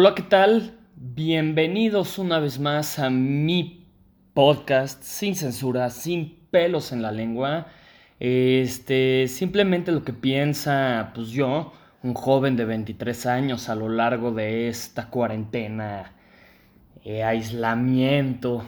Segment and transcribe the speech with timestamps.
[0.00, 0.78] Hola, ¿qué tal?
[0.94, 3.84] Bienvenidos una vez más a mi
[4.32, 7.66] podcast sin censura, sin pelos en la lengua.
[8.20, 11.72] Este, simplemente lo que piensa, pues yo,
[12.04, 16.12] un joven de 23 años a lo largo de esta cuarentena,
[17.04, 18.64] eh, aislamiento.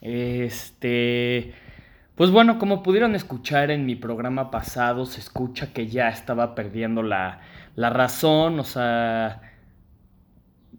[0.00, 1.54] Este,
[2.14, 7.02] pues bueno, como pudieron escuchar en mi programa pasado, se escucha que ya estaba perdiendo
[7.02, 7.40] la,
[7.74, 9.42] la razón, o sea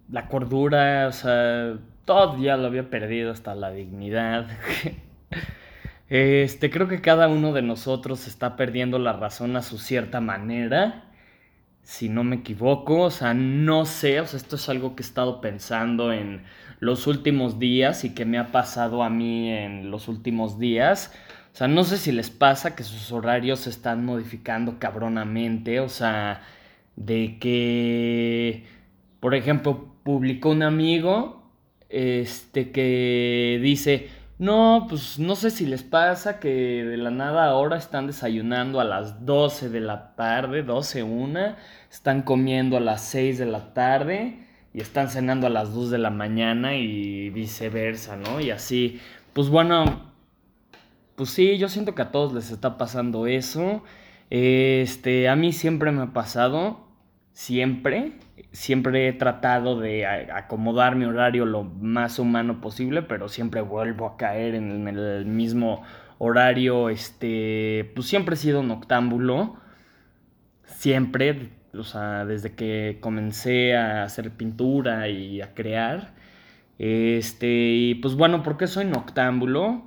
[0.10, 4.48] la cordura, o sea, todo ya lo había perdido, hasta la dignidad.
[6.10, 11.12] Este, creo que cada uno de nosotros está perdiendo la razón a su cierta manera,
[11.84, 15.06] si no me equivoco, o sea, no sé, o sea, esto es algo que he
[15.06, 16.44] estado pensando en
[16.80, 21.14] los últimos días y que me ha pasado a mí en los últimos días.
[21.54, 25.90] O sea, no sé si les pasa que sus horarios se están modificando cabronamente, o
[25.90, 26.42] sea,
[26.96, 28.66] de que,
[29.20, 31.52] por ejemplo, publicó un amigo
[31.90, 34.08] este, que dice,
[34.40, 36.48] no, pues no sé si les pasa que
[36.86, 41.56] de la nada ahora están desayunando a las 12 de la tarde, 12, 1,
[41.92, 45.98] están comiendo a las 6 de la tarde y están cenando a las 2 de
[45.98, 48.40] la mañana y viceversa, ¿no?
[48.40, 49.02] Y así,
[49.34, 50.03] pues bueno,
[51.16, 53.84] pues sí, yo siento que a todos les está pasando eso.
[54.30, 56.87] Este, a mí siempre me ha pasado,
[57.38, 58.14] siempre
[58.52, 64.18] siempre he tratado de acomodar mi horario lo más humano posible, pero siempre vuelvo a
[64.18, 65.84] caer en el mismo
[66.18, 69.58] horario, este, pues siempre he sido noctámbulo,
[70.64, 76.16] siempre, o sea, desde que comencé a hacer pintura y a crear,
[76.80, 79.84] este, y pues bueno, ¿por qué soy noctámbulo?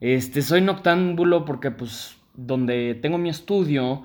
[0.00, 4.04] Este, soy noctámbulo porque pues donde tengo mi estudio,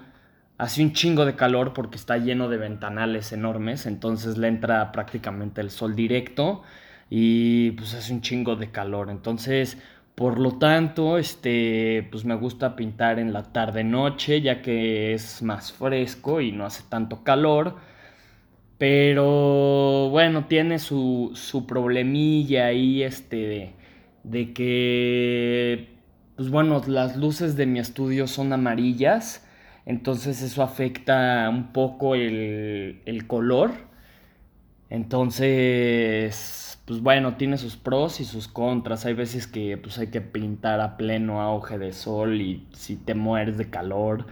[0.57, 5.61] hace un chingo de calor porque está lleno de ventanales enormes, entonces le entra prácticamente
[5.61, 6.63] el sol directo
[7.09, 9.09] y pues hace un chingo de calor.
[9.09, 9.77] Entonces,
[10.15, 15.41] por lo tanto, este, pues me gusta pintar en la tarde noche, ya que es
[15.43, 17.75] más fresco y no hace tanto calor.
[18.77, 23.73] Pero bueno, tiene su, su problemilla ahí, este, de,
[24.23, 25.97] de que,
[26.35, 29.46] pues bueno, las luces de mi estudio son amarillas
[29.87, 33.71] entonces eso afecta un poco el, color.
[34.89, 39.05] Entonces, pues bueno, tiene sus pros y sus contras.
[39.05, 43.15] Hay veces que pues hay que pintar a pleno auge de sol y si te
[43.15, 44.27] mueres de calor.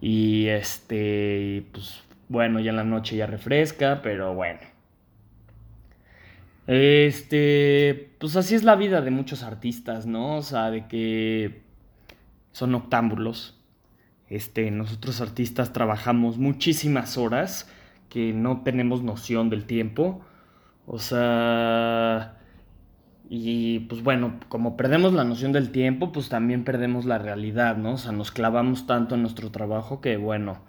[0.00, 4.58] Y este, pues bueno, ya en la noche ya refresca, pero bueno.
[6.66, 10.38] Este, pues así es la vida de muchos artistas, ¿no?
[10.38, 11.62] O sea, de que
[12.50, 13.61] son octámbulos
[14.32, 17.68] este, nosotros artistas trabajamos muchísimas horas
[18.08, 20.22] que no tenemos noción del tiempo.
[20.86, 22.38] O sea,
[23.28, 27.92] y pues bueno, como perdemos la noción del tiempo, pues también perdemos la realidad, ¿no?
[27.94, 30.62] O sea, nos clavamos tanto en nuestro trabajo que bueno,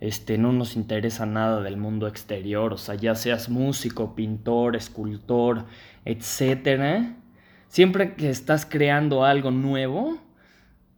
[0.00, 5.64] este, no nos interesa nada del mundo exterior, o sea, ya seas músico, pintor, escultor,
[6.04, 7.14] etcétera.
[7.68, 10.18] Siempre que estás creando algo nuevo,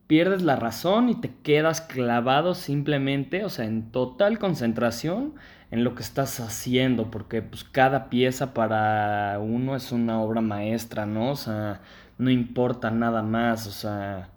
[0.08, 5.34] pierdes la razón y te quedas clavado simplemente, o sea, en total concentración
[5.70, 11.06] en lo que estás haciendo, porque pues cada pieza para uno es una obra maestra,
[11.06, 11.30] ¿no?
[11.32, 11.82] O sea,
[12.18, 14.30] no importa nada más, o sea,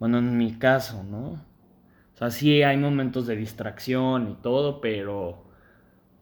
[0.00, 1.32] bueno, en mi caso, ¿no?
[2.14, 5.46] O sea, sí hay momentos de distracción y todo, pero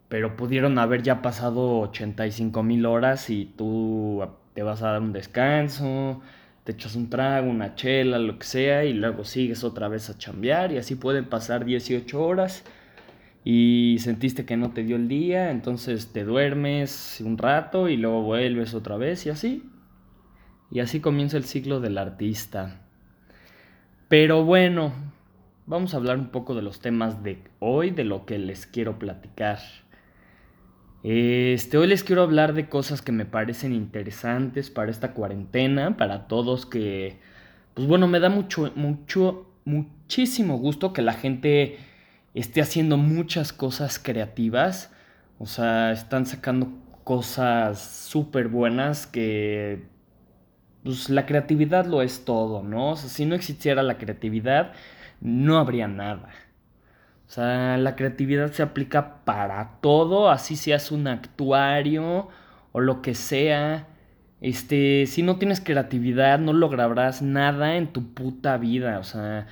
[0.09, 4.23] pero pudieron haber ya pasado 85 mil horas y tú
[4.55, 6.21] te vas a dar un descanso,
[6.65, 10.19] te echas un trago, una chela, lo que sea, y luego sigues otra vez a
[10.19, 12.65] chambear, y así pueden pasar 18 horas,
[13.45, 18.23] y sentiste que no te dio el día, entonces te duermes un rato y luego
[18.23, 19.71] vuelves otra vez, y así.
[20.71, 22.81] Y así comienza el ciclo del artista.
[24.09, 24.93] Pero bueno,
[25.67, 28.99] vamos a hablar un poco de los temas de hoy, de lo que les quiero
[28.99, 29.59] platicar.
[31.05, 36.27] Este, hoy les quiero hablar de cosas que me parecen interesantes para esta cuarentena, para
[36.29, 37.19] todos que,
[37.75, 41.77] pues bueno, me da mucho, mucho, muchísimo gusto que la gente
[42.33, 44.95] esté haciendo muchas cosas creativas,
[45.39, 46.73] o sea, están sacando
[47.05, 49.85] cosas súper buenas que,
[50.85, 52.93] pues la creatividad lo es todo, ¿no?
[52.93, 54.73] O sea, si no existiera la creatividad,
[55.21, 56.31] no habría nada.
[57.29, 62.29] O sea, la creatividad se aplica para todo, así seas un actuario
[62.73, 63.89] o lo que sea.
[64.41, 68.99] Este, si no tienes creatividad, no lograrás nada en tu puta vida.
[68.99, 69.47] O sea,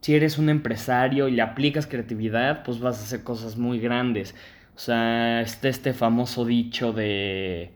[0.00, 4.34] si eres un empresario y le aplicas creatividad, pues vas a hacer cosas muy grandes.
[4.74, 7.72] O sea, está este famoso dicho de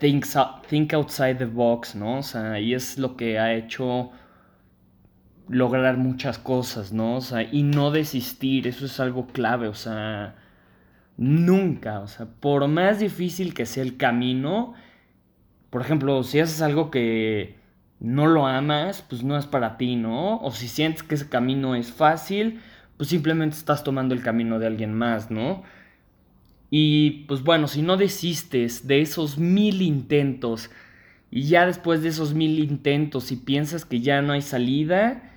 [0.00, 0.26] think,
[0.68, 2.18] think outside the box, ¿no?
[2.18, 4.10] O sea, y es lo que ha hecho
[5.50, 7.16] lograr muchas cosas, ¿no?
[7.16, 10.36] O sea, y no desistir, eso es algo clave, o sea,
[11.16, 14.74] nunca, o sea, por más difícil que sea el camino,
[15.70, 17.56] por ejemplo, si haces algo que
[17.98, 20.38] no lo amas, pues no es para ti, ¿no?
[20.38, 22.60] O si sientes que ese camino es fácil,
[22.96, 25.64] pues simplemente estás tomando el camino de alguien más, ¿no?
[26.70, 30.70] Y pues bueno, si no desistes de esos mil intentos
[31.28, 35.29] y ya después de esos mil intentos y piensas que ya no hay salida,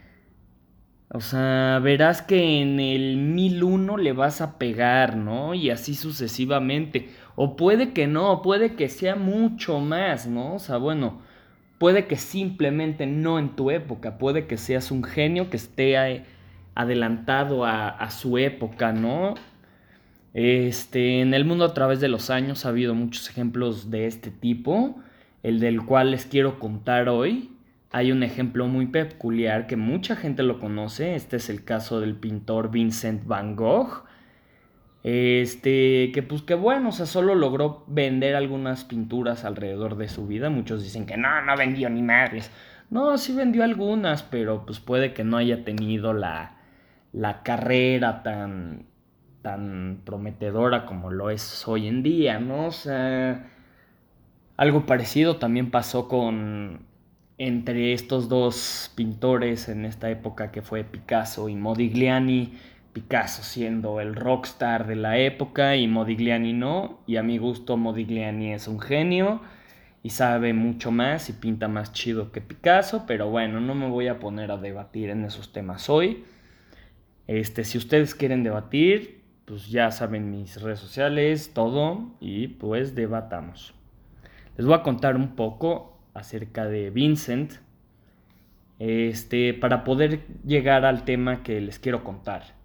[1.13, 5.53] o sea, verás que en el mil uno le vas a pegar, ¿no?
[5.53, 7.09] Y así sucesivamente.
[7.35, 10.55] O puede que no, puede que sea mucho más, ¿no?
[10.55, 11.21] O sea, bueno,
[11.77, 16.25] puede que simplemente no en tu época, puede que seas un genio que esté
[16.73, 19.35] adelantado a, su época, ¿no?
[20.33, 24.31] Este, en el mundo a través de los años ha habido muchos ejemplos de este
[24.31, 24.95] tipo,
[25.43, 27.52] el del cual les quiero contar hoy.
[27.93, 32.15] Hay un ejemplo muy peculiar que mucha gente lo conoce, este es el caso del
[32.15, 34.05] pintor Vincent Van Gogh.
[35.03, 40.25] Este, que pues que bueno, o sea, solo logró vender algunas pinturas alrededor de su
[40.25, 40.49] vida.
[40.49, 42.49] Muchos dicen que no, no vendió ni madres.
[42.89, 46.57] No, sí vendió algunas, pero pues puede que no haya tenido la,
[47.11, 48.87] la carrera tan,
[49.43, 52.65] tan prometedora como lo es hoy en día, ¿no?
[52.65, 53.51] O sea,
[54.57, 56.91] algo parecido también pasó con
[57.47, 62.53] entre estos dos pintores en esta época que fue Picasso y Modigliani.
[62.93, 66.99] Picasso siendo el rockstar de la época y Modigliani no.
[67.05, 69.41] Y a mi gusto Modigliani es un genio
[70.03, 74.07] y sabe mucho más y pinta más chido que Picasso, pero bueno, no me voy
[74.07, 76.23] a poner a debatir en esos temas hoy.
[77.27, 83.73] Este, si ustedes quieren debatir, pues ya saben mis redes sociales, todo, y pues debatamos.
[84.55, 87.53] Les voy a contar un poco acerca de Vincent,
[88.79, 92.55] este, para poder llegar al tema que les quiero contar.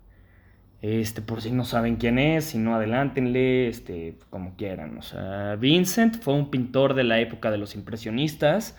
[0.81, 4.97] Este, por si no saben quién es, si no adelántenle, este, como quieran.
[4.99, 8.77] O sea, Vincent fue un pintor de la época de los impresionistas,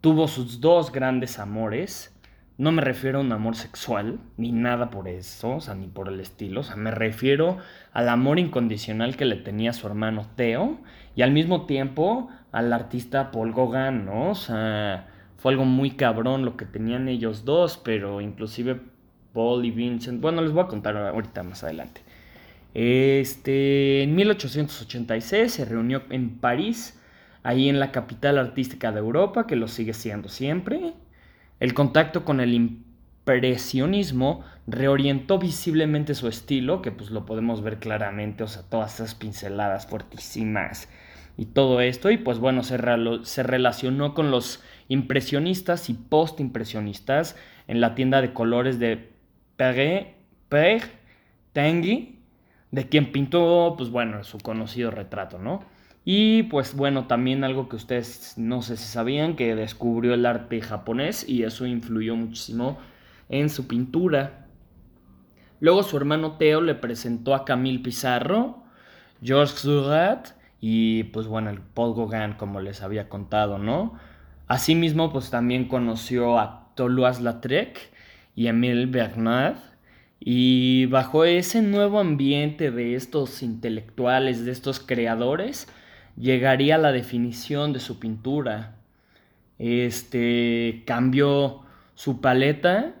[0.00, 2.14] tuvo sus dos grandes amores,
[2.60, 6.08] no me refiero a un amor sexual, ni nada por eso, o sea, ni por
[6.08, 7.56] el estilo, o sea, me refiero
[7.94, 10.76] al amor incondicional que le tenía su hermano Theo
[11.16, 14.32] y al mismo tiempo al artista Paul Gauguin, ¿no?
[14.32, 15.08] O sea,
[15.38, 18.78] fue algo muy cabrón lo que tenían ellos dos, pero inclusive
[19.32, 22.02] Paul y Vincent, bueno, les voy a contar ahorita más adelante.
[22.74, 27.00] Este, en 1886 se reunió en París,
[27.42, 30.92] ahí en la capital artística de Europa, que lo sigue siendo siempre,
[31.60, 38.42] el contacto con el impresionismo reorientó visiblemente su estilo, que pues lo podemos ver claramente,
[38.42, 40.88] o sea, todas esas pinceladas fuertísimas
[41.36, 42.78] y todo esto, y pues bueno, se,
[43.22, 47.36] se relacionó con los impresionistas y postimpresionistas
[47.68, 49.10] en la tienda de colores de
[49.56, 50.14] Père,
[50.48, 50.82] Père
[51.52, 52.18] Tanguy,
[52.70, 55.64] de quien pintó, pues bueno, su conocido retrato, ¿no?
[56.04, 60.60] Y pues bueno, también algo que ustedes no sé si sabían, que descubrió el arte
[60.60, 62.78] japonés y eso influyó muchísimo
[63.28, 64.46] en su pintura.
[65.60, 68.64] Luego su hermano Teo le presentó a Camille Pizarro,
[69.22, 70.28] Georges Seurat
[70.60, 73.94] y pues bueno, el Paul Gauguin como les había contado, ¿no?
[74.48, 77.78] Asimismo pues también conoció a Toulouse-Lautrec
[78.34, 79.58] y Emile Bernard
[80.18, 85.68] y bajo ese nuevo ambiente de estos intelectuales, de estos creadores,
[86.16, 88.76] llegaría a la definición de su pintura.
[89.58, 91.62] Este cambió
[91.94, 92.94] su paleta,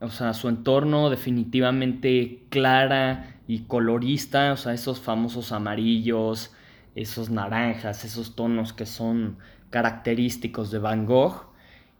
[0.00, 6.52] o sea, su entorno definitivamente clara y colorista, o sea, esos famosos amarillos,
[6.94, 9.38] esos naranjas, esos tonos que son
[9.70, 11.46] característicos de Van Gogh.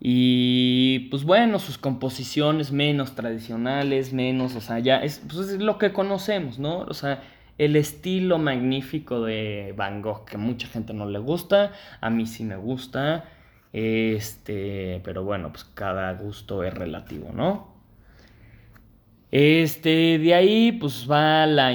[0.00, 5.78] Y pues bueno, sus composiciones menos tradicionales, menos, o sea, ya es, pues es lo
[5.78, 6.80] que conocemos, ¿no?
[6.80, 7.22] O sea,
[7.58, 12.44] el estilo magnífico de Van Gogh, que mucha gente no le gusta, a mí sí
[12.44, 13.24] me gusta,
[13.72, 17.74] este, pero bueno, pues cada gusto es relativo, ¿no?
[19.30, 21.74] Este, de ahí pues va la,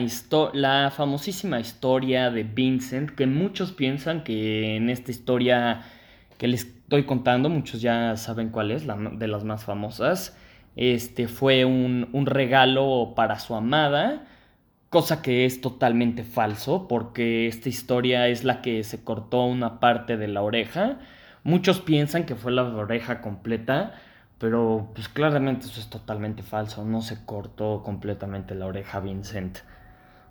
[0.53, 5.81] la famosísima historia de Vincent, que muchos piensan que en esta historia
[6.37, 10.37] que les estoy contando, muchos ya saben cuál es, la, de las más famosas,
[10.77, 14.25] este, fue un, un regalo para su amada,
[14.89, 20.17] cosa que es totalmente falso, porque esta historia es la que se cortó una parte
[20.17, 20.97] de la oreja.
[21.43, 23.93] Muchos piensan que fue la oreja completa,
[24.39, 29.59] pero pues claramente eso es totalmente falso, no se cortó completamente la oreja Vincent.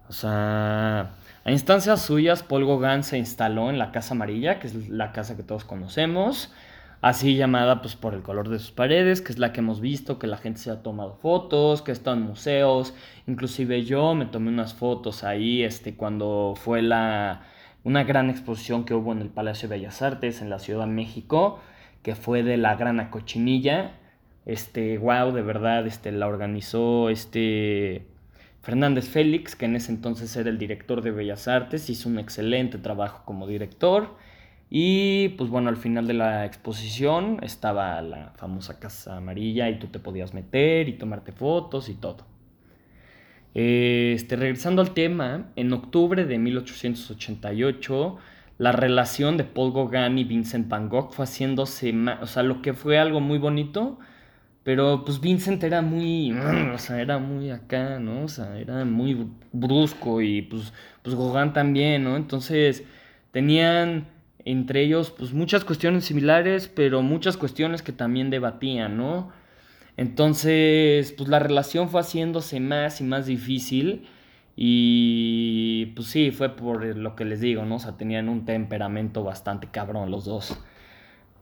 [0.09, 1.11] O sea,
[1.45, 5.37] a instancias suyas, Paul Gauguin se instaló en la Casa Amarilla, que es la casa
[5.37, 6.53] que todos conocemos,
[7.01, 10.19] así llamada pues por el color de sus paredes, que es la que hemos visto,
[10.19, 12.95] que la gente se ha tomado fotos, que está en museos,
[13.27, 17.43] inclusive yo me tomé unas fotos ahí, este, cuando fue la,
[17.85, 20.93] una gran exposición que hubo en el Palacio de Bellas Artes en la Ciudad de
[20.93, 21.61] México,
[22.03, 23.93] que fue de la Grana Cochinilla,
[24.47, 28.07] este, wow, de verdad, este, la organizó, este,
[28.63, 32.79] Fernández Félix, que en ese entonces era el director de Bellas Artes, hizo un excelente
[32.79, 34.17] trabajo como director.
[34.71, 39.87] Y pues bueno, al final de la exposición estaba la famosa Casa Amarilla y tú
[39.87, 42.27] te podías meter y tomarte fotos y todo.
[43.55, 48.19] Este, regresando al tema, en octubre de 1888,
[48.59, 52.75] la relación de Paul Gauguin y Vincent Van Gogh fue haciéndose, o sea, lo que
[52.75, 53.99] fue algo muy bonito,
[54.65, 56.33] pero pues Vincent era muy,
[56.75, 58.25] o sea, era muy acá, ¿no?
[58.25, 62.17] O sea, era muy brusco y pues, pues Gauguin también, ¿no?
[62.17, 62.85] Entonces
[63.33, 64.07] tenían
[64.45, 69.31] entre ellos pues muchas cuestiones similares, pero muchas cuestiones que también debatían, ¿no?
[69.97, 74.07] Entonces, pues la relación fue haciéndose más y más difícil
[74.61, 77.77] y pues sí, fue por lo que les digo, ¿no?
[77.77, 80.59] O sea, tenían un temperamento bastante cabrón los dos.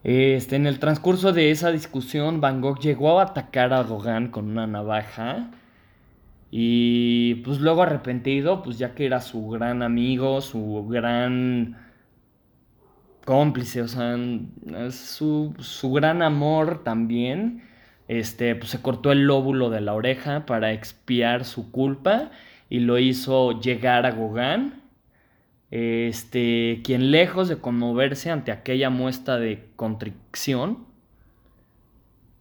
[0.03, 4.49] Este, en el transcurso de esa discusión, Van Gogh llegó a atacar a Gauguin con
[4.49, 5.49] una navaja.
[6.51, 11.75] Y pues luego arrepentido, pues ya que era su gran amigo, su gran
[13.27, 14.17] cómplice, o sea,
[14.89, 17.61] su, su gran amor también,
[18.07, 22.31] este, pues se cortó el lóbulo de la oreja para expiar su culpa
[22.69, 24.75] y lo hizo llegar a Gauguin
[25.71, 30.85] este, quien lejos de conmoverse ante aquella muestra de contrición,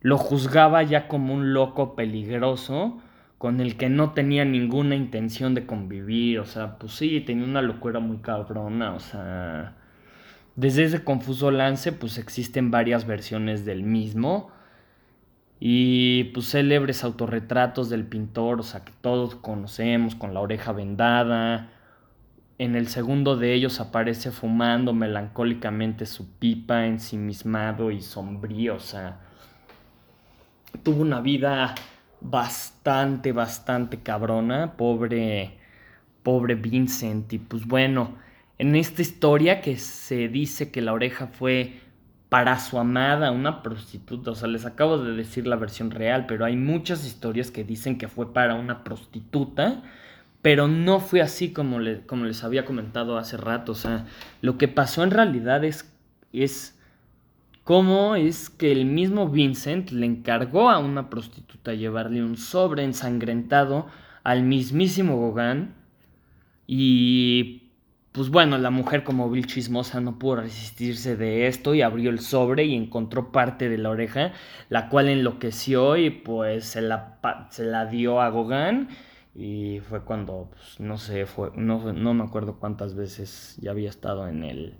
[0.00, 3.00] lo juzgaba ya como un loco peligroso
[3.38, 7.62] con el que no tenía ninguna intención de convivir, o sea, pues sí, tenía una
[7.62, 9.75] locura muy cabrona, o sea,
[10.56, 14.50] desde ese confuso lance, pues existen varias versiones del mismo,
[15.58, 21.70] y pues célebres autorretratos del pintor, o sea, que todos conocemos, con la oreja vendada,
[22.58, 28.76] en el segundo de ellos aparece fumando melancólicamente su pipa, ensimismado y sombrío.
[28.76, 29.20] O sea,
[30.82, 31.74] tuvo una vida
[32.20, 34.72] bastante, bastante cabrona.
[34.76, 35.58] Pobre,
[36.22, 37.30] pobre Vincent.
[37.34, 38.14] Y pues bueno,
[38.58, 41.80] en esta historia que se dice que la oreja fue
[42.28, 44.32] para su amada, una prostituta.
[44.32, 47.98] O sea, les acabo de decir la versión real, pero hay muchas historias que dicen
[47.98, 49.82] que fue para una prostituta
[50.46, 53.72] pero no fue así como, como les había comentado hace rato.
[53.72, 54.06] O sea,
[54.42, 55.92] lo que pasó en realidad es,
[56.32, 56.78] es
[57.64, 63.88] cómo es que el mismo Vincent le encargó a una prostituta llevarle un sobre ensangrentado
[64.22, 65.74] al mismísimo Gauguin
[66.68, 67.65] y
[68.16, 72.20] pues bueno, la mujer como vil chismosa no pudo resistirse de esto y abrió el
[72.20, 74.32] sobre y encontró parte de la oreja,
[74.70, 77.18] la cual enloqueció y pues se la,
[77.50, 78.88] se la dio a Gauguin
[79.34, 83.90] y fue cuando, pues, no sé, fue, no, no me acuerdo cuántas veces ya había
[83.90, 84.78] estado en el,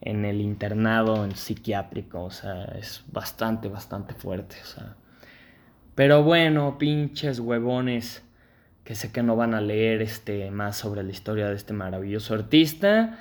[0.00, 4.94] en el internado en psiquiátrico, o sea, es bastante, bastante fuerte, o sea.
[5.96, 8.22] Pero bueno, pinches huevones
[8.90, 12.34] que sé que no van a leer este más sobre la historia de este maravilloso
[12.34, 13.20] artista.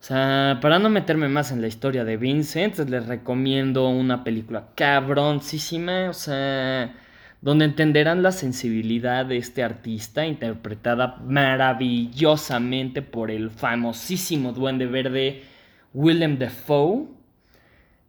[0.00, 4.68] O sea, para no meterme más en la historia de Vincent, les recomiendo una película
[4.76, 6.94] cabroncísima, o sea,
[7.40, 15.42] donde entenderán la sensibilidad de este artista, interpretada maravillosamente por el famosísimo duende verde
[15.92, 17.08] Willem Dafoe,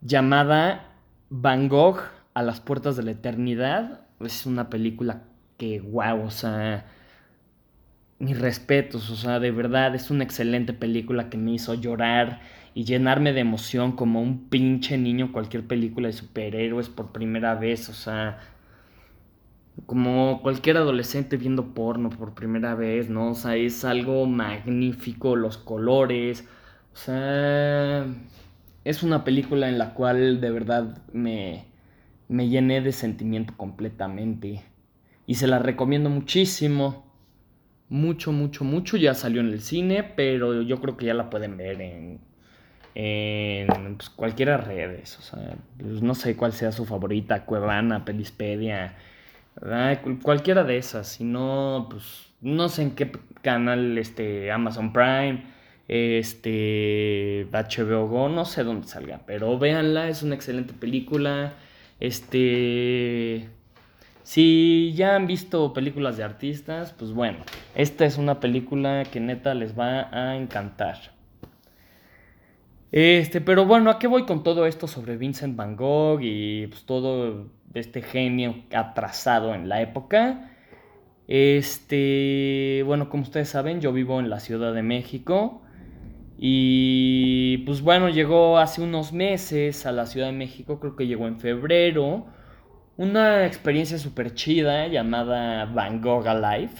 [0.02, 0.92] llamada
[1.30, 1.98] Van Gogh
[2.32, 4.02] a las puertas de la eternidad.
[4.20, 5.22] Es una película
[5.62, 6.86] que, wow, o sea,
[8.18, 12.40] mis respetos, o sea, de verdad es una excelente película que me hizo llorar
[12.74, 17.88] y llenarme de emoción como un pinche niño cualquier película de superhéroes por primera vez,
[17.88, 18.40] o sea,
[19.86, 23.30] como cualquier adolescente viendo porno por primera vez, ¿no?
[23.30, 26.44] O sea, es algo magnífico, los colores,
[26.92, 28.04] o sea,
[28.84, 31.66] es una película en la cual de verdad me,
[32.28, 34.64] me llené de sentimiento completamente.
[35.26, 37.06] Y se la recomiendo muchísimo.
[37.88, 38.96] Mucho, mucho, mucho.
[38.96, 42.20] Ya salió en el cine, pero yo creo que ya la pueden ver en,
[42.94, 45.18] en pues, cualquiera redes.
[45.18, 48.96] O sea, pues, no sé cuál sea su favorita, Cuevana, Pelispedia
[50.22, 53.12] cualquiera de esas, si no, pues no sé en qué
[53.42, 55.44] canal, este, Amazon Prime,
[55.88, 61.54] este, HBO Go, no sé dónde salga, pero véanla, es una excelente película,
[62.00, 63.48] este,
[64.22, 67.38] Si ya han visto películas de artistas, pues bueno,
[67.74, 71.12] esta es una película que neta les va a encantar.
[72.92, 76.84] Este, pero bueno, ¿a qué voy con todo esto sobre Vincent Van Gogh y pues,
[76.84, 80.50] todo este genio atrasado en la época?
[81.26, 85.62] Este, bueno, como ustedes saben, yo vivo en la Ciudad de México
[86.44, 91.28] y pues bueno, llegó hace unos meses a la Ciudad de México, creo que llegó
[91.28, 92.26] en febrero,
[92.96, 96.72] una experiencia súper chida llamada Van Gogh Alive.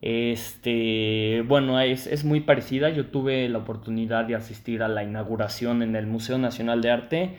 [0.00, 2.90] Este, bueno, es, es, muy parecida.
[2.90, 7.38] Yo tuve la oportunidad de asistir a la inauguración en el Museo Nacional de Arte,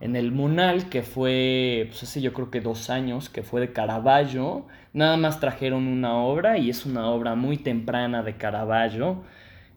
[0.00, 3.72] en el Munal, que fue, pues hace yo creo que dos años, que fue de
[3.72, 4.66] Caravaggio.
[4.92, 9.22] Nada más trajeron una obra y es una obra muy temprana de Caravaggio,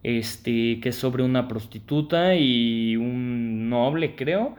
[0.04, 4.56] este, que es sobre una prostituta y un noble, creo.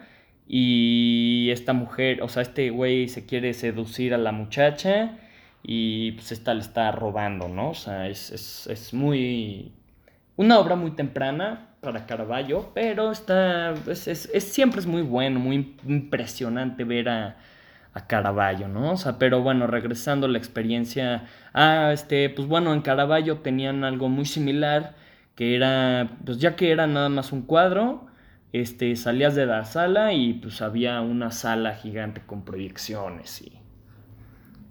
[0.48, 5.18] Y esta mujer, o sea, este güey se quiere seducir a la muchacha
[5.62, 7.70] y pues esta le está robando, ¿no?
[7.70, 9.72] O sea, es, muy...
[10.36, 13.74] Una obra muy temprana para Caravaggio, pero está...
[13.88, 17.36] Es, siempre es muy bueno, muy impresionante ver a,
[17.94, 18.92] a Caravaggio, ¿no?
[18.92, 21.24] O sea, pero bueno, regresando a la experiencia,
[21.54, 24.94] ah, este, pues bueno, en Caravaggio tenían algo muy similar,
[25.34, 28.06] que era, pues ya que era nada más un cuadro,
[28.60, 33.56] este, salías de la sala y pues había una sala gigante con proyecciones y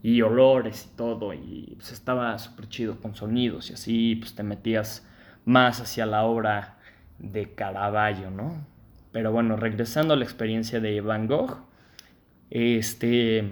[0.05, 4.43] y olores y todo, y pues estaba súper chido con sonidos y así pues te
[4.43, 5.03] metías
[5.45, 6.77] más hacia la obra
[7.17, 8.67] de Caravaggio, ¿no?
[9.11, 11.57] Pero bueno, regresando a la experiencia de Van Gogh,
[12.51, 13.49] este,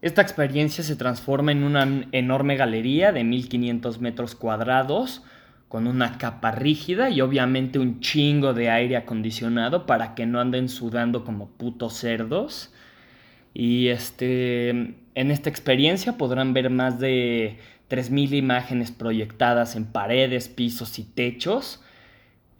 [0.00, 5.22] esta experiencia se transforma en una enorme galería de 1500 metros cuadrados
[5.68, 10.68] con una capa rígida y obviamente un chingo de aire acondicionado para que no anden
[10.68, 12.72] sudando como putos cerdos.
[13.54, 17.58] Y este, en esta experiencia podrán ver más de
[17.90, 21.82] 3.000 imágenes proyectadas en paredes, pisos y techos.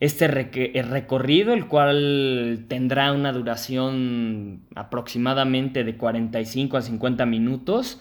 [0.01, 8.01] Este recorrido, el cual tendrá una duración aproximadamente de 45 a 50 minutos,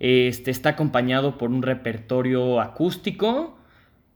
[0.00, 3.57] este, está acompañado por un repertorio acústico,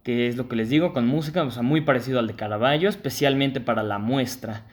[0.03, 2.88] que es lo que les digo, con música, o sea, muy parecido al de Caravaggio,
[2.88, 4.67] especialmente para la muestra.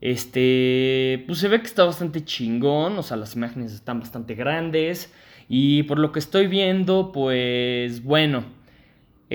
[0.00, 5.12] Este, pues se ve que está bastante chingón, o sea, las imágenes están bastante grandes
[5.48, 8.44] y por lo que estoy viendo, pues bueno,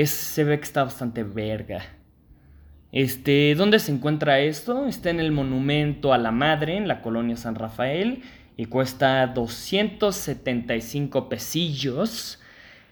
[0.05, 1.83] se ve que está bastante verga.
[2.91, 4.85] Este, ¿dónde se encuentra esto?
[4.85, 8.21] Está en el Monumento a la Madre, en la colonia San Rafael,
[8.57, 12.39] y cuesta 275 pesillos.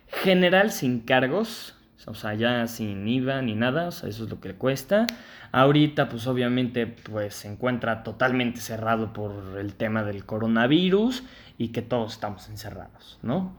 [0.08, 1.76] General sin cargos,
[2.08, 5.06] o sea, ya sin IVA ni nada, o sea, eso es lo que le cuesta.
[5.52, 11.24] Ahorita, pues obviamente, pues se encuentra totalmente cerrado por el tema del coronavirus
[11.58, 13.54] y que todos estamos encerrados, ¿no?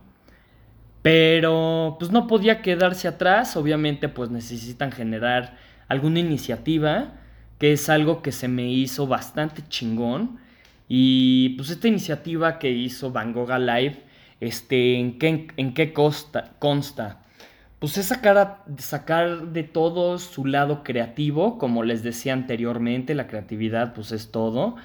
[1.01, 7.13] Pero, pues no podía quedarse atrás, obviamente, pues necesitan generar alguna iniciativa,
[7.59, 10.39] que es algo que se me hizo bastante chingón.
[10.87, 14.03] Y pues esta iniciativa que hizo Van Gogh Live,
[14.39, 17.20] este, ¿en qué, en qué consta?
[17.81, 23.95] Pues es sacar, sacar de todo su lado creativo, como les decía anteriormente, la creatividad
[23.95, 24.75] pues es todo.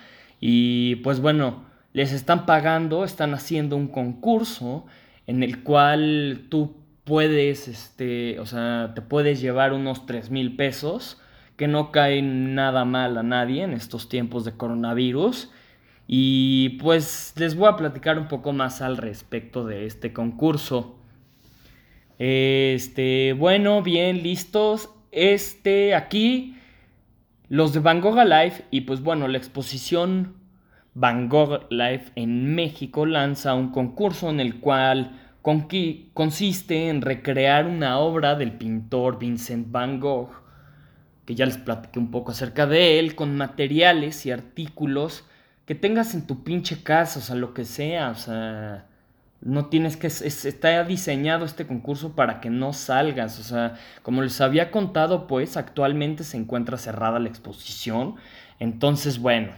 [0.41, 4.87] Y pues bueno, les están pagando, están haciendo un concurso
[5.27, 11.21] en el cual tú puedes, este, o sea, te puedes llevar unos 3 mil pesos,
[11.59, 15.51] que no caen nada mal a nadie en estos tiempos de coronavirus.
[16.07, 20.96] Y pues les voy a platicar un poco más al respecto de este concurso.
[22.18, 24.90] Este, bueno, bien, listos.
[25.12, 26.57] Este, aquí,
[27.48, 30.35] los de Van Gogh Live y pues bueno, la exposición
[30.94, 35.20] Van Gogh Live en México lanza un concurso en el cual
[36.12, 40.31] consiste en recrear una obra del pintor Vincent Van Gogh,
[41.24, 45.24] que ya les platiqué un poco acerca de él, con materiales y artículos
[45.64, 48.87] que tengas en tu pinche casa, o sea, lo que sea, o sea
[49.40, 54.40] no tienes que, está diseñado este concurso para que no salgas, o sea, como les
[54.40, 58.16] había contado, pues actualmente se encuentra cerrada la exposición,
[58.59, 59.53] entonces bueno,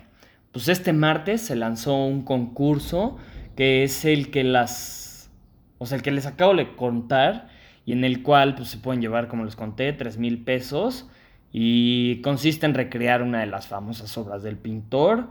[0.53, 3.17] pues este martes se lanzó un concurso
[3.57, 5.31] que es el que las,
[5.79, 7.49] o sea, el que les acabo de contar
[7.85, 11.09] y en el cual pues se pueden llevar, como les conté, 3 mil pesos
[11.53, 15.29] y consiste en recrear una de las famosas obras del pintor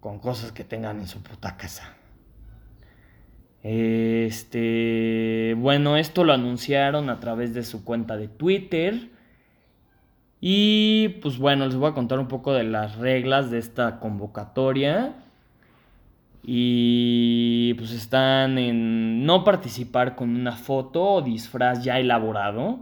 [0.00, 1.94] con cosas que tengan en su puta casa.
[3.62, 9.10] Este, bueno, esto lo anunciaron a través de su cuenta de Twitter.
[10.40, 15.14] Y pues bueno, les voy a contar un poco de las reglas de esta convocatoria.
[16.44, 22.80] Y pues están en no participar con una foto o disfraz ya elaborado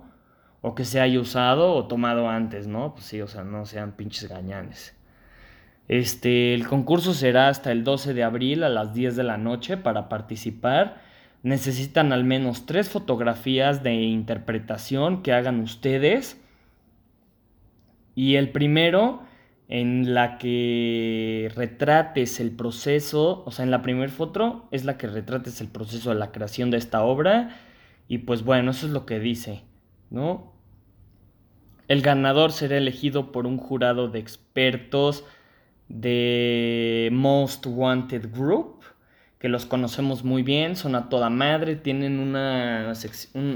[0.62, 2.94] o que se haya usado o tomado antes, ¿no?
[2.94, 4.94] Pues sí, o sea, no sean pinches gañanes.
[5.90, 9.76] Este, el concurso será hasta el 12 de abril a las 10 de la noche
[9.76, 11.02] para participar.
[11.42, 16.40] Necesitan al menos tres fotografías de interpretación que hagan ustedes.
[18.14, 19.24] Y el primero
[19.66, 25.08] en la que retrates el proceso, o sea, en la primera foto es la que
[25.08, 27.56] retrates el proceso de la creación de esta obra.
[28.06, 29.64] Y pues bueno, eso es lo que dice,
[30.08, 30.52] ¿no?
[31.88, 35.24] El ganador será elegido por un jurado de expertos
[35.90, 38.84] de Most Wanted Group,
[39.38, 42.92] que los conocemos muy bien, son a toda madre, tienen una,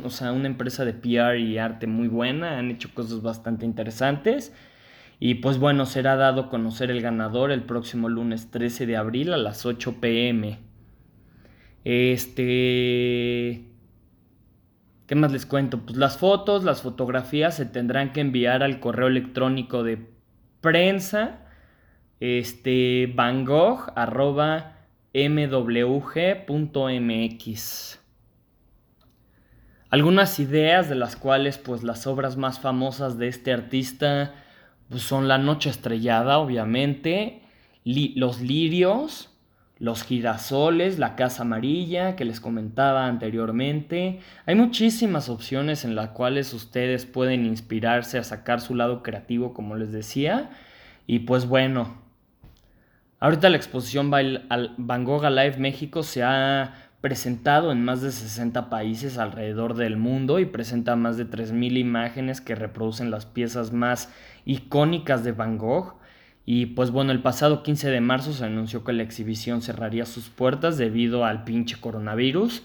[0.02, 4.52] o sea, una empresa de PR y arte muy buena, han hecho cosas bastante interesantes.
[5.20, 9.32] Y pues bueno, será dado a conocer el ganador el próximo lunes 13 de abril
[9.32, 10.58] a las 8 pm.
[11.84, 13.70] Este...
[15.06, 15.80] ¿Qué más les cuento?
[15.80, 19.98] Pues las fotos, las fotografías se tendrán que enviar al correo electrónico de
[20.62, 21.43] prensa
[22.20, 24.74] este, van Gogh, arroba
[25.14, 26.44] mwg.mx.
[29.94, 34.34] Algunas ideas de las cuales pues las obras más famosas de este artista
[34.88, 37.42] pues, son La Noche Estrellada, obviamente,
[37.84, 39.30] Los Lirios,
[39.78, 44.18] Los Girasoles, La Casa Amarilla, que les comentaba anteriormente.
[44.46, 49.76] Hay muchísimas opciones en las cuales ustedes pueden inspirarse a sacar su lado creativo, como
[49.76, 50.50] les decía.
[51.06, 52.03] Y pues bueno,
[53.20, 59.18] Ahorita la exposición Van Gogh Alive México se ha presentado en más de 60 países
[59.18, 64.10] alrededor del mundo y presenta más de 3.000 imágenes que reproducen las piezas más
[64.46, 65.96] icónicas de Van Gogh.
[66.46, 70.30] Y pues bueno, el pasado 15 de marzo se anunció que la exhibición cerraría sus
[70.30, 72.62] puertas debido al pinche coronavirus.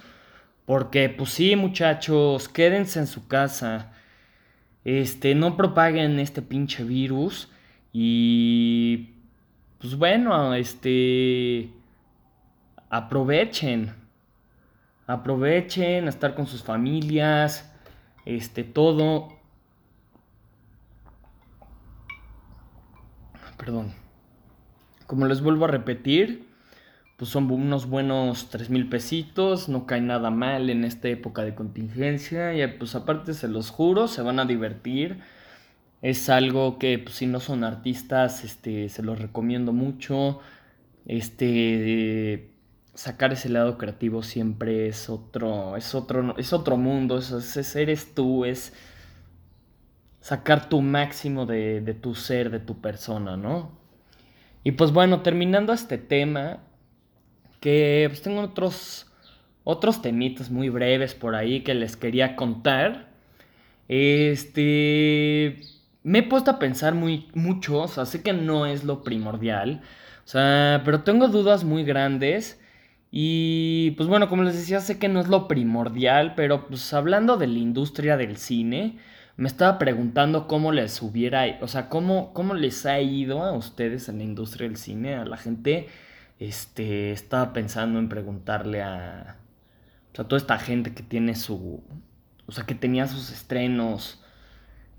[0.66, 3.92] Porque pues sí, muchachos, quédense en su casa.
[4.86, 7.50] Este, no propaguen este pinche virus
[7.92, 9.19] y
[9.80, 11.72] pues bueno, este,
[12.90, 13.96] aprovechen,
[15.08, 17.74] aprovechen a estar con sus familias,
[18.26, 19.30] este, todo.
[23.58, 23.94] Perdón.
[25.08, 26.48] Como les vuelvo a repetir,
[27.18, 31.56] pues son unos buenos tres mil pesitos, no cae nada mal en esta época de
[31.56, 35.20] contingencia y pues aparte se los juro, se van a divertir
[36.02, 40.40] es algo que pues, si no son artistas, este, se los recomiendo mucho.
[41.06, 42.52] Este,
[42.94, 48.46] sacar ese lado creativo siempre es otro, es otro, es otro mundo, es, eres tú,
[48.46, 48.74] es
[50.22, 53.78] sacar tu máximo de, de tu ser, de tu persona, ¿no?
[54.64, 56.60] Y pues bueno, terminando este tema,
[57.60, 59.12] que pues tengo otros,
[59.64, 63.10] otros temitas muy breves por ahí que les quería contar.
[63.88, 69.04] Este me he puesto a pensar muy, mucho, o sea, sé que no es lo
[69.04, 69.82] primordial,
[70.26, 72.60] o sea, pero tengo dudas muy grandes
[73.12, 77.38] y pues bueno, como les decía, sé que no es lo primordial, pero pues hablando
[77.38, 79.00] de la industria del cine,
[79.38, 84.10] me estaba preguntando cómo les hubiera, o sea, cómo, cómo les ha ido a ustedes
[84.10, 85.88] en la industria del cine, a la gente,
[86.40, 89.38] este, estaba pensando en preguntarle a,
[90.14, 91.84] o sea, toda esta gente que tiene su,
[92.48, 94.22] o sea, que tenía sus estrenos,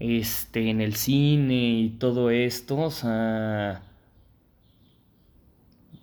[0.01, 3.83] este, en el cine y todo esto, o sea,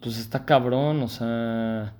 [0.01, 1.93] pues está cabrón, o sea,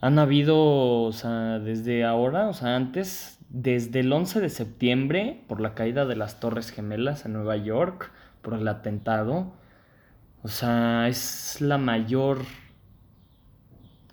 [0.00, 5.60] han habido, o sea, desde ahora, o sea, antes, desde el 11 de septiembre, por
[5.60, 8.10] la caída de las Torres Gemelas en Nueva York,
[8.42, 9.52] por el atentado,
[10.42, 12.40] o sea, es la mayor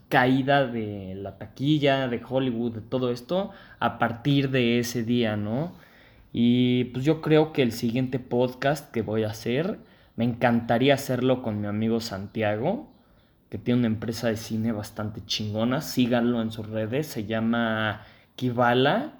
[0.07, 5.73] caída de la taquilla, de Hollywood, de todo esto, a partir de ese día, ¿no?
[6.33, 9.79] Y pues yo creo que el siguiente podcast que voy a hacer,
[10.15, 12.91] me encantaría hacerlo con mi amigo Santiago,
[13.49, 15.81] que tiene una empresa de cine bastante chingona.
[15.81, 18.01] Síganlo en sus redes, se llama
[18.35, 19.13] Kivala.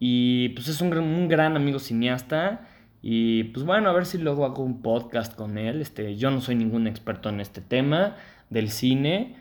[0.00, 2.68] Y pues es un, un gran amigo cineasta.
[3.02, 5.80] Y pues bueno, a ver si luego hago un podcast con él.
[5.80, 8.16] Este, yo no soy ningún experto en este tema
[8.50, 9.36] del cine.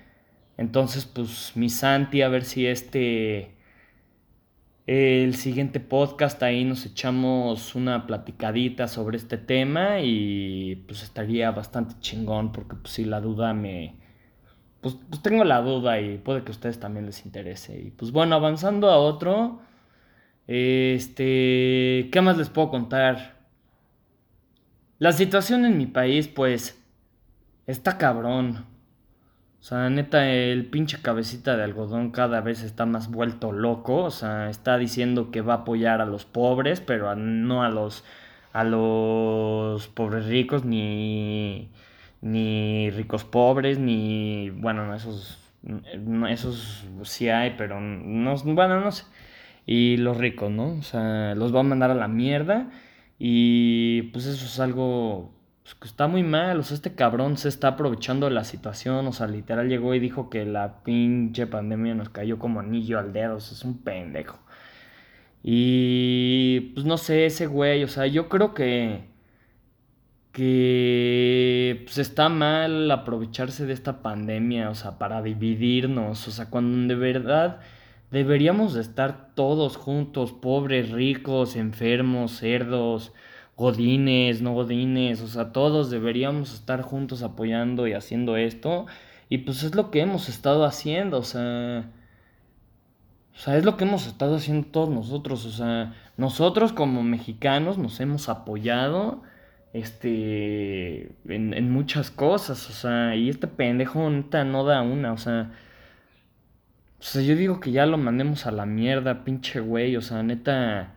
[0.58, 3.56] Entonces, pues mi Santi, a ver si este
[4.88, 11.96] el siguiente podcast ahí nos echamos una platicadita sobre este tema y pues estaría bastante
[12.00, 13.96] chingón porque pues si la duda me...
[14.82, 17.80] Pues, pues, tengo la duda y puede que a ustedes también les interese.
[17.80, 19.62] Y pues bueno, avanzando a otro.
[20.48, 22.10] Este...
[22.12, 23.40] ¿Qué más les puedo contar?
[24.98, 26.82] La situación en mi país pues
[27.68, 28.71] está cabrón.
[29.62, 34.04] O sea, neta, el pinche cabecita de algodón cada vez está más vuelto loco.
[34.06, 38.04] O sea, está diciendo que va a apoyar a los pobres, pero no a los,
[38.54, 41.70] a los pobres ricos, ni,
[42.22, 45.40] ni ricos pobres, ni, bueno, esos,
[46.30, 49.06] esos sí hay, pero no, bueno, no sé.
[49.68, 50.74] Y los ricos, ¿no?
[50.80, 52.72] O sea, los va a mandar a la mierda.
[53.20, 55.32] Y pues eso es algo
[55.64, 56.60] pues, que está muy mal.
[56.60, 59.08] O sea, este cabrón se está aprovechando de la situación.
[59.08, 63.14] O sea, literal llegó y dijo que la pinche pandemia nos cayó como anillo al
[63.14, 63.38] dedo.
[63.38, 64.40] O sea, es un pendejo.
[65.44, 69.12] Y pues no sé, ese güey, o sea, yo creo que
[70.32, 76.94] que pues está mal aprovecharse de esta pandemia, o sea, para dividirnos, o sea, cuando
[76.94, 77.60] de verdad
[78.12, 83.14] deberíamos de estar todos juntos, pobres, ricos, enfermos, cerdos,
[83.62, 88.88] godines, no godines, o sea, todos deberíamos estar juntos apoyando y haciendo esto,
[89.30, 91.86] y pues es lo que hemos estado haciendo, o sea,
[93.36, 97.78] o sea, es lo que hemos estado haciendo todos nosotros, o sea, nosotros como mexicanos
[97.78, 99.22] nos hemos apoyado
[99.74, 105.52] este, en, muchas cosas, o sea, y este pendejo neta no da una, o sea,
[107.00, 110.24] o sea, yo digo que ya lo mandemos a la mierda, pinche güey, o sea,
[110.24, 110.96] neta,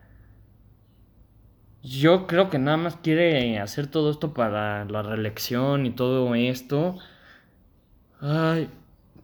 [1.85, 6.97] yo creo que nada más quiere hacer todo esto para la reelección y todo esto.
[8.21, 8.71] Ay,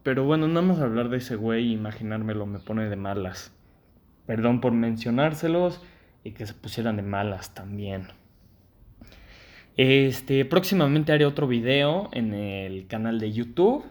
[0.02, 3.50] pero bueno, nada más hablar de ese güey e imaginármelo me pone de malas.
[4.26, 5.80] Perdón por mencionárselos
[6.22, 8.08] y que se pusieran de malas también.
[9.78, 13.86] Este, próximamente haré otro video en el canal de YouTube.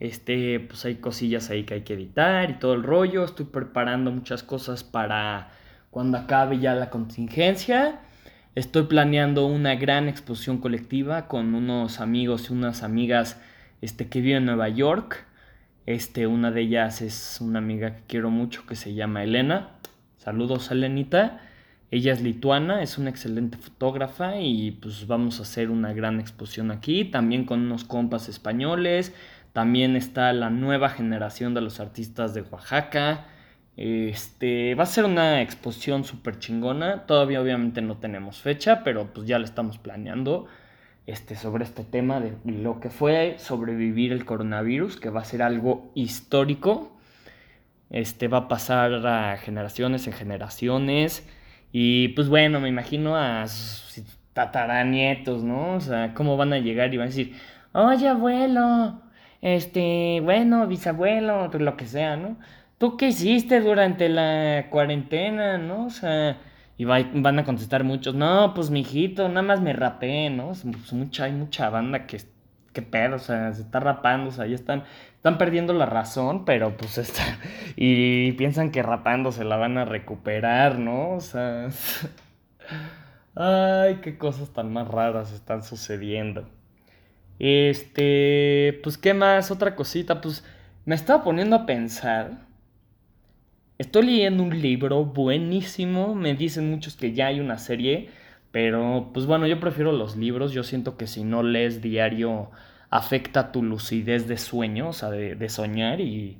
[0.00, 3.24] Este, pues hay cosillas ahí que hay que editar y todo el rollo.
[3.24, 5.50] Estoy preparando muchas cosas para
[5.90, 8.00] cuando acabe ya la contingencia.
[8.54, 13.40] Estoy planeando una gran exposición colectiva con unos amigos y unas amigas
[13.80, 15.24] este, que viven en Nueva York.
[15.86, 19.70] Este, una de ellas es una amiga que quiero mucho que se llama Elena.
[20.16, 21.40] Saludos, Elenita.
[21.90, 26.70] Ella es lituana, es una excelente fotógrafa y pues vamos a hacer una gran exposición
[26.70, 29.12] aquí, también con unos compas españoles,
[29.52, 33.26] también está la nueva generación de los artistas de Oaxaca.
[33.76, 39.26] Este, va a ser una exposición súper chingona, todavía obviamente no tenemos fecha, pero pues
[39.26, 40.46] ya la estamos planeando
[41.06, 45.42] este, sobre este tema de lo que fue sobrevivir el coronavirus, que va a ser
[45.42, 46.92] algo histórico.
[47.90, 51.26] Este va a pasar a generaciones en generaciones.
[51.72, 53.46] Y pues bueno, me imagino a
[54.32, 55.74] tataranietos, ¿no?
[55.74, 57.34] O sea, cómo van a llegar y van a decir,
[57.72, 59.02] oye abuelo,
[59.42, 62.38] este, bueno, bisabuelo, lo que sea, ¿no?
[62.80, 65.84] ¿Tú qué hiciste durante la cuarentena, no?
[65.84, 66.38] O sea,
[66.78, 70.46] y van a contestar muchos, no, pues mijito, nada más me rapé, ¿no?
[70.46, 70.64] Pues
[70.94, 72.22] mucha, hay mucha banda que,
[72.72, 76.46] qué pedo, o sea, se está rapando, o sea, ya están, están perdiendo la razón,
[76.46, 77.22] pero pues está,
[77.76, 81.10] y piensan que rapando se la van a recuperar, ¿no?
[81.10, 81.68] O sea,
[83.34, 86.48] ay, qué cosas tan más raras están sucediendo.
[87.38, 89.50] Este, pues, ¿qué más?
[89.50, 90.46] Otra cosita, pues,
[90.86, 92.48] me estaba poniendo a pensar
[93.80, 98.10] Estoy leyendo un libro buenísimo, me dicen muchos que ya hay una serie,
[98.52, 102.50] pero pues bueno, yo prefiero los libros, yo siento que si no lees diario
[102.90, 106.36] afecta tu lucidez de sueño, o sea, de, soñar y,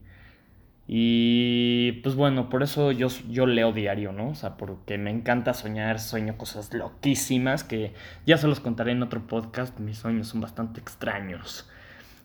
[0.86, 4.28] y pues bueno, por eso yo, yo leo diario, ¿no?
[4.28, 7.94] O sea, porque me encanta soñar, sueño cosas loquísimas que
[8.26, 11.66] ya se los contaré en otro podcast, mis sueños son bastante extraños.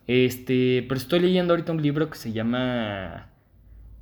[0.08, 3.30] Este, pero estoy leyendo ahorita un libro que se llama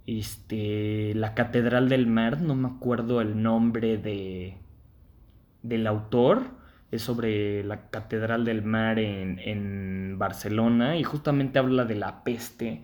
[0.07, 4.57] este, La Catedral del Mar, no me acuerdo el nombre de,
[5.61, 6.43] del autor,
[6.91, 12.83] es sobre la Catedral del Mar en, en Barcelona y justamente habla de la peste.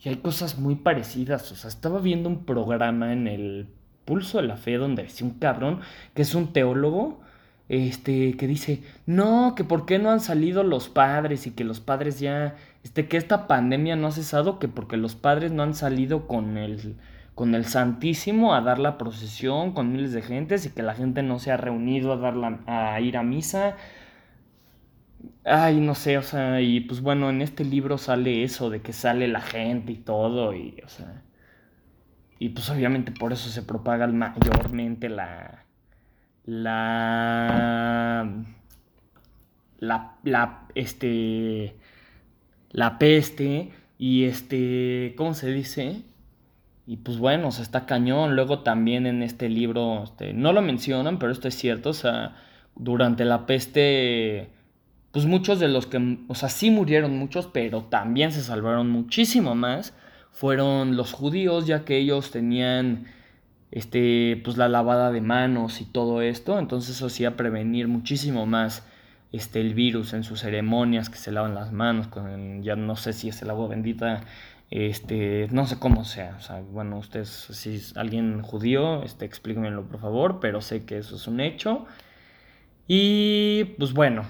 [0.00, 3.68] Y hay cosas muy parecidas, o sea, estaba viendo un programa en el
[4.04, 5.80] Pulso de la Fe donde decía un cabrón
[6.14, 7.20] que es un teólogo
[7.68, 11.80] este, que dice, no, que por qué no han salido los padres y que los
[11.80, 15.74] padres ya, este, que esta pandemia no ha cesado, que porque los padres no han
[15.74, 16.96] salido con el,
[17.34, 21.22] con el Santísimo a dar la procesión con miles de gentes y que la gente
[21.22, 22.34] no se ha reunido a, dar
[22.66, 23.76] a ir a misa.
[25.44, 28.92] Ay, no sé, o sea, y pues bueno, en este libro sale eso, de que
[28.92, 31.22] sale la gente y todo, y, o sea,
[32.38, 35.64] y pues obviamente por eso se propaga mayormente la,
[36.44, 38.28] la,
[39.78, 41.76] la, la, este,
[42.72, 46.02] la peste y este, ¿cómo se dice?
[46.86, 48.34] Y pues bueno, o sea, está cañón.
[48.34, 52.36] Luego también en este libro, este, no lo mencionan, pero esto es cierto, o sea,
[52.74, 54.50] durante la peste,
[55.12, 59.54] pues muchos de los que, o sea, sí murieron muchos, pero también se salvaron muchísimo
[59.54, 59.94] más,
[60.32, 63.06] fueron los judíos, ya que ellos tenían,
[63.70, 68.86] este, pues la lavada de manos y todo esto, entonces eso hacía prevenir muchísimo más,
[69.32, 73.12] este, el virus en sus ceremonias, que se lavan las manos, con ya no sé
[73.12, 74.22] si es el agua bendita,
[74.70, 79.84] este, no sé cómo sea, o sea, bueno, ustedes, si es alguien judío, este, explíquenmelo
[79.84, 81.86] por favor, pero sé que eso es un hecho.
[82.86, 84.24] Y pues bueno,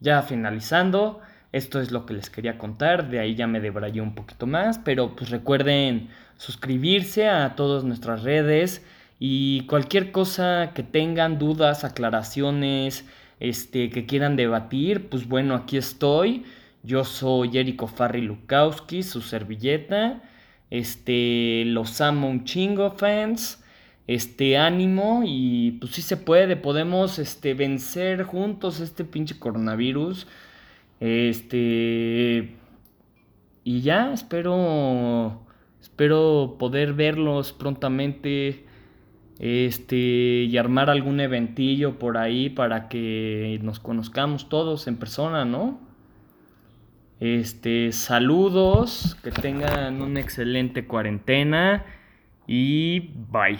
[0.00, 1.20] ya finalizando,
[1.52, 4.78] esto es lo que les quería contar, de ahí ya me debrayé un poquito más,
[4.78, 8.84] pero pues recuerden suscribirse a todas nuestras redes
[9.18, 13.06] y cualquier cosa que tengan, dudas, aclaraciones,
[13.40, 16.44] este, que quieran debatir, pues bueno, aquí estoy.
[16.82, 20.22] Yo soy Eriko Farri Lukowski, su servilleta.
[20.70, 23.62] Este, los amo un chingo, fans
[24.08, 30.26] este ánimo y pues sí se puede, podemos este, vencer juntos este pinche coronavirus.
[30.98, 32.56] Este
[33.64, 35.42] y ya, espero
[35.80, 38.64] espero poder verlos prontamente
[39.38, 45.80] este y armar algún eventillo por ahí para que nos conozcamos todos en persona, ¿no?
[47.20, 51.84] Este, saludos, que tengan una excelente cuarentena
[52.46, 53.58] y bye.